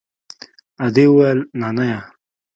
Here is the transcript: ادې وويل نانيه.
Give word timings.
ادې 0.85 1.05
وويل 1.09 1.39
نانيه. 1.59 1.99